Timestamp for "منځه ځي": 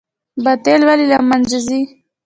1.29-1.81